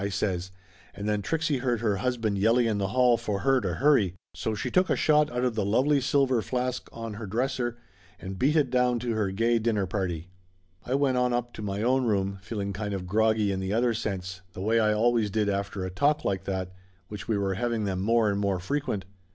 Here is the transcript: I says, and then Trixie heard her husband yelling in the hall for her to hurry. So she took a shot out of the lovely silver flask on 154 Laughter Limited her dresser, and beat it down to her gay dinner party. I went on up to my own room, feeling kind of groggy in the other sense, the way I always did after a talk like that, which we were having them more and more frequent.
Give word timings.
I 0.03 0.09
says, 0.09 0.49
and 0.95 1.07
then 1.07 1.21
Trixie 1.21 1.59
heard 1.59 1.79
her 1.81 1.97
husband 1.97 2.39
yelling 2.39 2.65
in 2.65 2.79
the 2.79 2.87
hall 2.87 3.17
for 3.17 3.41
her 3.41 3.61
to 3.61 3.75
hurry. 3.75 4.15
So 4.33 4.55
she 4.55 4.71
took 4.71 4.89
a 4.89 4.95
shot 4.95 5.29
out 5.31 5.43
of 5.43 5.53
the 5.53 5.63
lovely 5.63 6.01
silver 6.01 6.41
flask 6.41 6.89
on 6.91 7.11
154 7.13 7.39
Laughter 7.43 7.63
Limited 7.63 7.63
her 7.63 7.69
dresser, 8.19 8.27
and 8.27 8.39
beat 8.39 8.55
it 8.55 8.71
down 8.71 8.97
to 8.97 9.11
her 9.11 9.29
gay 9.29 9.59
dinner 9.59 9.85
party. 9.85 10.31
I 10.83 10.95
went 10.95 11.17
on 11.17 11.33
up 11.33 11.53
to 11.53 11.61
my 11.61 11.83
own 11.83 12.05
room, 12.05 12.39
feeling 12.41 12.73
kind 12.73 12.95
of 12.95 13.05
groggy 13.05 13.51
in 13.51 13.59
the 13.59 13.73
other 13.73 13.93
sense, 13.93 14.41
the 14.53 14.61
way 14.61 14.79
I 14.79 14.91
always 14.91 15.29
did 15.29 15.47
after 15.49 15.85
a 15.85 15.91
talk 15.91 16.25
like 16.25 16.45
that, 16.45 16.71
which 17.07 17.27
we 17.27 17.37
were 17.37 17.53
having 17.53 17.83
them 17.83 18.01
more 18.01 18.31
and 18.31 18.39
more 18.39 18.59
frequent. 18.59 19.05